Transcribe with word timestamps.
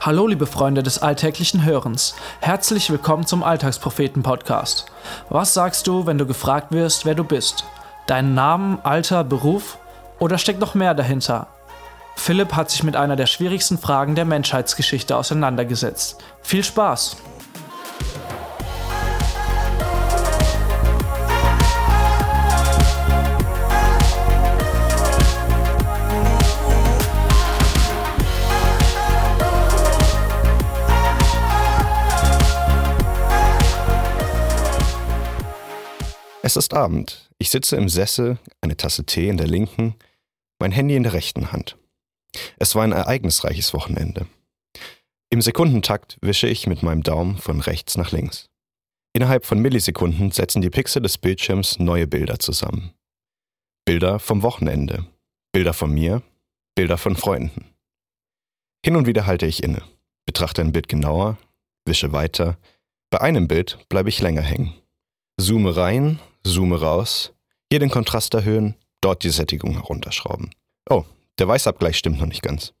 Hallo 0.00 0.28
liebe 0.28 0.46
Freunde 0.46 0.84
des 0.84 1.02
alltäglichen 1.02 1.64
Hörens. 1.64 2.14
Herzlich 2.40 2.88
willkommen 2.88 3.26
zum 3.26 3.42
Alltagspropheten 3.42 4.22
Podcast. 4.22 4.86
Was 5.28 5.54
sagst 5.54 5.88
du, 5.88 6.06
wenn 6.06 6.18
du 6.18 6.24
gefragt 6.24 6.70
wirst, 6.70 7.04
wer 7.04 7.16
du 7.16 7.24
bist? 7.24 7.64
Deinen 8.06 8.32
Namen, 8.32 8.78
Alter, 8.84 9.24
Beruf 9.24 9.76
oder 10.20 10.38
steckt 10.38 10.60
noch 10.60 10.76
mehr 10.76 10.94
dahinter? 10.94 11.48
Philipp 12.14 12.54
hat 12.54 12.70
sich 12.70 12.84
mit 12.84 12.94
einer 12.94 13.16
der 13.16 13.26
schwierigsten 13.26 13.76
Fragen 13.76 14.14
der 14.14 14.24
Menschheitsgeschichte 14.24 15.16
auseinandergesetzt. 15.16 16.22
Viel 16.42 16.62
Spaß! 16.62 17.16
Ist 36.58 36.74
Abend. 36.74 37.30
Ich 37.38 37.50
sitze 37.50 37.76
im 37.76 37.88
Sessel, 37.88 38.38
eine 38.60 38.76
Tasse 38.76 39.04
Tee 39.04 39.28
in 39.28 39.36
der 39.36 39.46
linken, 39.46 39.94
mein 40.60 40.72
Handy 40.72 40.96
in 40.96 41.04
der 41.04 41.12
rechten 41.12 41.52
Hand. 41.52 41.76
Es 42.58 42.74
war 42.74 42.84
ein 42.84 42.92
ereignisreiches 42.92 43.72
Wochenende. 43.72 44.26
Im 45.30 45.40
Sekundentakt 45.40 46.18
wische 46.20 46.48
ich 46.48 46.66
mit 46.66 46.82
meinem 46.82 47.02
Daumen 47.02 47.38
von 47.38 47.60
rechts 47.60 47.96
nach 47.96 48.12
links. 48.12 48.48
Innerhalb 49.14 49.46
von 49.46 49.58
Millisekunden 49.60 50.30
setzen 50.30 50.62
die 50.62 50.70
Pixel 50.70 51.02
des 51.02 51.18
Bildschirms 51.18 51.78
neue 51.78 52.06
Bilder 52.06 52.38
zusammen. 52.38 52.92
Bilder 53.84 54.18
vom 54.18 54.42
Wochenende, 54.42 55.06
Bilder 55.52 55.72
von 55.72 55.92
mir, 55.92 56.22
Bilder 56.74 56.98
von 56.98 57.16
Freunden. 57.16 57.64
Hin 58.84 58.96
und 58.96 59.06
wieder 59.06 59.26
halte 59.26 59.46
ich 59.46 59.62
inne, 59.62 59.82
betrachte 60.26 60.62
ein 60.62 60.72
Bild 60.72 60.88
genauer, 60.88 61.38
wische 61.84 62.12
weiter. 62.12 62.58
Bei 63.10 63.20
einem 63.20 63.48
Bild 63.48 63.78
bleibe 63.88 64.08
ich 64.08 64.20
länger 64.20 64.42
hängen. 64.42 64.74
Zoome 65.40 65.76
rein, 65.76 66.20
zoome 66.44 66.80
raus, 66.80 67.32
hier 67.70 67.80
den 67.80 67.90
Kontrast 67.90 68.34
erhöhen, 68.34 68.74
dort 69.00 69.22
die 69.24 69.30
Sättigung 69.30 69.72
herunterschrauben. 69.72 70.50
Oh, 70.88 71.04
der 71.38 71.48
Weißabgleich 71.48 71.96
stimmt 71.96 72.20
noch 72.20 72.26
nicht 72.26 72.42
ganz. 72.42 72.72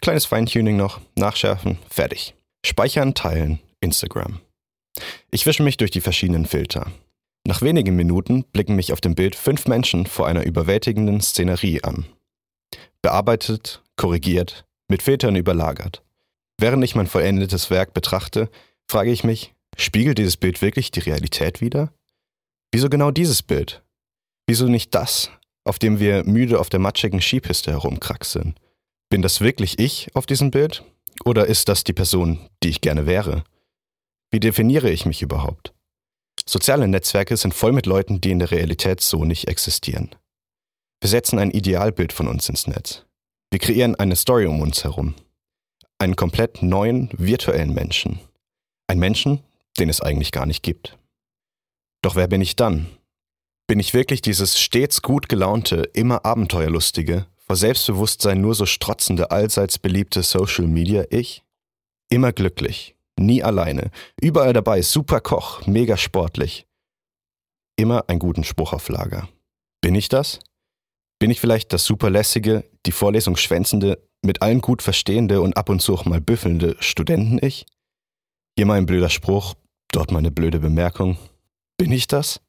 Kleines 0.00 0.26
Feintuning 0.26 0.76
noch, 0.76 1.00
nachschärfen, 1.16 1.78
fertig. 1.88 2.34
Speichern, 2.64 3.14
teilen, 3.14 3.58
Instagram. 3.80 4.40
Ich 5.30 5.46
wische 5.46 5.62
mich 5.62 5.76
durch 5.76 5.90
die 5.90 6.00
verschiedenen 6.00 6.46
Filter. 6.46 6.90
Nach 7.46 7.62
wenigen 7.62 7.96
Minuten 7.96 8.44
blicken 8.44 8.76
mich 8.76 8.92
auf 8.92 9.00
dem 9.00 9.14
Bild 9.14 9.36
fünf 9.36 9.66
Menschen 9.66 10.06
vor 10.06 10.26
einer 10.26 10.44
überwältigenden 10.44 11.20
Szenerie 11.20 11.82
an. 11.82 12.06
Bearbeitet, 13.02 13.82
korrigiert, 13.96 14.64
mit 14.88 15.02
Filtern 15.02 15.36
überlagert. 15.36 16.02
Während 16.58 16.84
ich 16.84 16.94
mein 16.94 17.06
vollendetes 17.06 17.68
Werk 17.70 17.92
betrachte, 17.92 18.48
frage 18.88 19.10
ich 19.10 19.24
mich, 19.24 19.54
Spiegelt 19.76 20.18
dieses 20.18 20.36
Bild 20.36 20.62
wirklich 20.62 20.90
die 20.90 21.00
Realität 21.00 21.60
wider? 21.60 21.92
Wieso 22.74 22.88
genau 22.88 23.12
dieses 23.12 23.44
Bild? 23.44 23.84
Wieso 24.48 24.66
nicht 24.66 24.96
das, 24.96 25.30
auf 25.62 25.78
dem 25.78 26.00
wir 26.00 26.24
müde 26.24 26.58
auf 26.58 26.70
der 26.70 26.80
matschigen 26.80 27.20
Skipiste 27.20 27.70
herumkraxeln? 27.70 28.58
Bin 29.08 29.22
das 29.22 29.40
wirklich 29.40 29.78
ich 29.78 30.08
auf 30.16 30.26
diesem 30.26 30.50
Bild? 30.50 30.82
Oder 31.24 31.46
ist 31.46 31.68
das 31.68 31.84
die 31.84 31.92
Person, 31.92 32.50
die 32.64 32.70
ich 32.70 32.80
gerne 32.80 33.06
wäre? 33.06 33.44
Wie 34.32 34.40
definiere 34.40 34.90
ich 34.90 35.06
mich 35.06 35.22
überhaupt? 35.22 35.72
Soziale 36.46 36.88
Netzwerke 36.88 37.36
sind 37.36 37.54
voll 37.54 37.70
mit 37.70 37.86
Leuten, 37.86 38.20
die 38.20 38.32
in 38.32 38.40
der 38.40 38.50
Realität 38.50 39.00
so 39.00 39.24
nicht 39.24 39.46
existieren. 39.46 40.10
Wir 41.00 41.10
setzen 41.10 41.38
ein 41.38 41.52
Idealbild 41.52 42.12
von 42.12 42.26
uns 42.26 42.48
ins 42.48 42.66
Netz. 42.66 43.04
Wir 43.52 43.60
kreieren 43.60 43.94
eine 43.94 44.16
Story 44.16 44.46
um 44.46 44.60
uns 44.60 44.82
herum. 44.82 45.14
Einen 45.98 46.16
komplett 46.16 46.60
neuen, 46.60 47.08
virtuellen 47.12 47.72
Menschen. 47.72 48.18
Ein 48.88 48.98
Menschen, 48.98 49.44
den 49.78 49.88
es 49.88 50.00
eigentlich 50.00 50.32
gar 50.32 50.44
nicht 50.44 50.64
gibt. 50.64 50.98
Doch 52.04 52.16
wer 52.16 52.28
bin 52.28 52.42
ich 52.42 52.54
dann? 52.54 52.86
Bin 53.66 53.80
ich 53.80 53.94
wirklich 53.94 54.20
dieses 54.20 54.60
stets 54.60 55.00
gut 55.00 55.30
gelaunte, 55.30 55.88
immer 55.94 56.26
abenteuerlustige, 56.26 57.26
vor 57.46 57.56
Selbstbewusstsein 57.56 58.42
nur 58.42 58.54
so 58.54 58.66
strotzende, 58.66 59.30
allseits 59.30 59.78
beliebte 59.78 60.22
Social 60.22 60.66
Media 60.66 61.04
Ich? 61.08 61.44
Immer 62.10 62.32
glücklich, 62.32 62.94
nie 63.18 63.42
alleine, 63.42 63.90
überall 64.20 64.52
dabei, 64.52 64.82
super 64.82 65.22
Koch, 65.22 65.66
mega 65.66 65.96
sportlich. 65.96 66.66
Immer 67.76 68.06
einen 68.10 68.18
guten 68.18 68.44
Spruch 68.44 68.74
auf 68.74 68.90
Lager. 68.90 69.26
Bin 69.80 69.94
ich 69.94 70.10
das? 70.10 70.40
Bin 71.18 71.30
ich 71.30 71.40
vielleicht 71.40 71.72
das 71.72 71.86
superlässige, 71.86 72.68
die 72.84 72.92
Vorlesung 72.92 73.36
schwänzende, 73.36 74.06
mit 74.20 74.42
allem 74.42 74.60
gut 74.60 74.82
verstehende 74.82 75.40
und 75.40 75.56
ab 75.56 75.70
und 75.70 75.80
zu 75.80 75.94
auch 75.94 76.04
mal 76.04 76.20
büffelnde 76.20 76.76
Studenten-Ich? 76.80 77.64
Hier 78.58 78.66
mal 78.66 78.74
ein 78.74 78.84
blöder 78.84 79.08
Spruch, 79.08 79.54
Dort 79.94 80.10
meine 80.10 80.32
blöde 80.32 80.58
Bemerkung. 80.58 81.16
Bin 81.76 81.90
ich 81.90 82.06
das? 82.06 82.40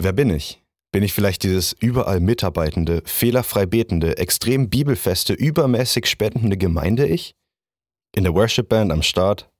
Wer 0.00 0.12
bin 0.12 0.30
ich? 0.30 0.62
Bin 0.92 1.02
ich 1.02 1.12
vielleicht 1.12 1.42
dieses 1.42 1.72
überall 1.72 2.20
mitarbeitende, 2.20 3.02
fehlerfrei 3.04 3.66
betende, 3.66 4.16
extrem 4.16 4.70
bibelfeste, 4.70 5.32
übermäßig 5.32 6.06
spendende 6.06 6.56
Gemeinde-Ich? 6.56 7.34
In 8.14 8.24
der 8.24 8.34
Worship-Band 8.34 8.92
am 8.92 9.02
Start? 9.02 9.50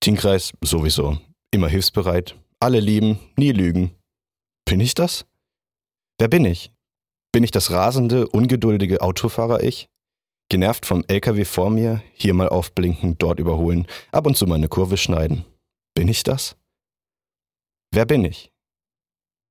Teamkreis 0.00 0.52
sowieso. 0.60 1.18
Immer 1.50 1.68
hilfsbereit. 1.68 2.36
Alle 2.60 2.78
lieben, 2.78 3.18
nie 3.36 3.52
lügen. 3.52 3.94
Bin 4.66 4.80
ich 4.80 4.94
das? 4.94 5.24
Wer 6.18 6.28
bin 6.28 6.44
ich? 6.44 6.72
Bin 7.32 7.42
ich 7.42 7.50
das 7.50 7.70
rasende, 7.70 8.28
ungeduldige 8.28 9.00
Autofahrer-Ich? 9.00 9.88
Genervt 10.50 10.84
vom 10.84 11.04
LKW 11.08 11.44
vor 11.44 11.70
mir, 11.70 12.02
hier 12.12 12.34
mal 12.34 12.48
aufblinken, 12.48 13.16
dort 13.18 13.40
überholen, 13.40 13.86
ab 14.12 14.26
und 14.26 14.36
zu 14.36 14.46
mal 14.46 14.56
eine 14.56 14.68
Kurve 14.68 14.96
schneiden. 14.96 15.44
Bin 15.94 16.08
ich 16.08 16.22
das? 16.22 16.56
Wer 17.92 18.06
bin 18.06 18.24
ich? 18.24 18.52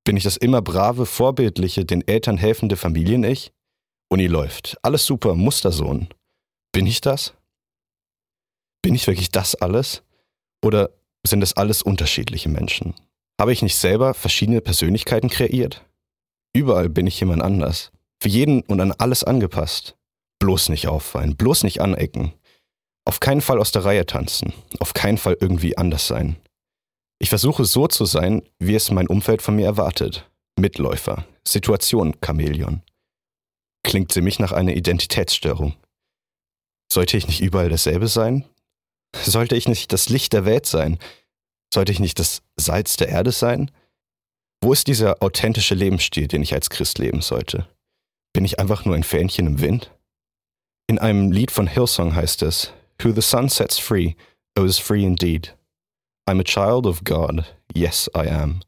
Bin 0.06 0.16
ich 0.18 0.24
das 0.24 0.38
immer 0.38 0.62
brave, 0.62 1.06
vorbildliche, 1.06 1.86
den 1.86 2.08
Eltern 2.08 2.38
helfende 2.38 2.78
Familien-Ich? 2.78 3.52
Uni 4.10 4.28
läuft, 4.28 4.78
alles 4.82 5.06
super, 5.06 5.36
Mustersohn. 5.36 6.08
Bin 6.72 6.88
ich 6.88 7.02
das? 7.02 7.34
Bin 8.82 8.96
ich 8.96 9.06
wirklich 9.08 9.30
das 9.30 9.56
alles? 9.56 10.04
Oder 10.64 10.90
sind 11.26 11.44
es 11.44 11.54
alles 11.58 11.82
unterschiedliche 11.82 12.50
Menschen? 12.50 12.96
Habe 13.40 13.54
ich 13.54 13.62
nicht 13.62 13.76
selber 13.76 14.14
verschiedene 14.14 14.62
Persönlichkeiten 14.62 15.30
kreiert? 15.30 15.86
Überall 16.54 16.90
bin 16.90 17.08
ich 17.08 17.20
jemand 17.20 17.42
anders. 17.42 17.92
Für 18.22 18.30
jeden 18.30 18.62
und 18.62 18.82
an 18.82 18.94
alles 18.94 19.24
angepasst. 19.24 19.96
Bloß 20.40 20.70
nicht 20.70 20.88
auffallen, 20.88 21.36
bloß 21.36 21.64
nicht 21.64 21.82
anecken. 21.82 22.34
Auf 23.06 23.20
keinen 23.20 23.42
Fall 23.42 23.60
aus 23.60 23.72
der 23.72 23.86
Reihe 23.86 24.06
tanzen, 24.06 24.54
auf 24.80 24.94
keinen 24.94 25.18
Fall 25.18 25.38
irgendwie 25.40 25.78
anders 25.78 26.08
sein. 26.08 26.38
Ich 27.20 27.30
versuche 27.30 27.66
so 27.66 27.88
zu 27.88 28.06
sein, 28.06 28.44
wie 28.60 28.76
es 28.76 28.92
mein 28.92 29.08
Umfeld 29.08 29.42
von 29.42 29.56
mir 29.56 29.66
erwartet. 29.66 30.30
Mitläufer, 30.58 31.26
Situation, 31.46 32.16
Chamäleon. 32.24 32.82
Klingt 33.84 34.12
sie 34.12 34.22
mich 34.22 34.40
nach 34.40 34.54
einer 34.54 34.74
Identitätsstörung. 34.74 35.76
Sollte 36.92 37.18
ich 37.18 37.28
nicht 37.28 37.42
überall 37.42 37.70
dasselbe 37.70 38.08
sein? 38.08 38.46
Sollte 39.16 39.56
ich 39.56 39.68
nicht 39.68 39.92
das 39.92 40.10
Licht 40.10 40.34
der 40.34 40.46
Welt 40.46 40.66
sein? 40.66 40.98
Sollte 41.74 41.92
ich 41.92 42.00
nicht 42.00 42.20
das 42.20 42.42
Salz 42.56 42.98
der 42.98 43.10
Erde 43.10 43.32
sein? 43.32 43.70
Wo 44.62 44.74
ist 44.74 44.88
dieser 44.88 45.22
authentische 45.22 45.76
Lebensstil, 45.76 46.28
den 46.28 46.42
ich 46.42 46.54
als 46.54 46.70
Christ 46.70 47.00
leben 47.00 47.22
sollte? 47.22 47.68
Bin 48.34 48.46
ich 48.46 48.60
einfach 48.60 48.86
nur 48.86 48.96
ein 48.96 49.04
Fähnchen 49.04 49.48
im 49.48 49.62
Wind? 49.62 49.92
In 50.88 51.00
einem 51.00 51.32
Lied 51.32 51.52
von 51.52 51.68
Hillsong 51.68 52.16
heißt 52.16 52.44
es, 52.44 52.74
Who 53.02 53.12
the 53.12 53.22
sun 53.22 53.50
sets 53.50 53.78
free, 53.78 54.16
oh 54.58 54.64
is 54.64 54.78
free 54.78 55.04
indeed. 55.04 55.56
I'm 56.30 56.40
a 56.40 56.44
child 56.44 56.86
of 56.86 57.04
God. 57.06 57.44
Yes, 57.74 58.08
I 58.16 58.28
am. 58.28 58.60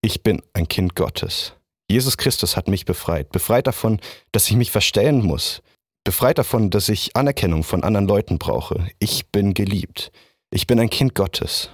Ich 0.00 0.22
bin 0.22 0.40
ein 0.54 0.66
Kind 0.66 0.94
Gottes. 0.94 1.52
Jesus 1.90 2.16
Christus 2.16 2.56
hat 2.56 2.66
mich 2.66 2.86
befreit. 2.86 3.30
Befreit 3.30 3.66
davon, 3.66 4.00
dass 4.32 4.48
ich 4.48 4.56
mich 4.56 4.70
verstellen 4.70 5.22
muss. 5.22 5.60
Befreit 6.02 6.38
davon, 6.38 6.70
dass 6.70 6.88
ich 6.88 7.14
Anerkennung 7.14 7.62
von 7.62 7.84
anderen 7.84 8.08
Leuten 8.08 8.38
brauche. 8.38 8.88
Ich 9.00 9.30
bin 9.30 9.52
geliebt. 9.52 10.12
Ich 10.50 10.66
bin 10.66 10.80
ein 10.80 10.88
Kind 10.88 11.14
Gottes. 11.14 11.68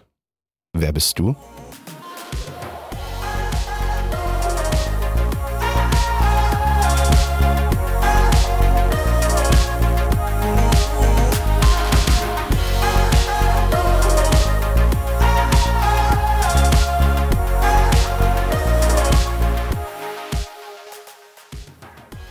Wer 0.72 0.92
bist 0.92 1.20
du? 1.20 1.36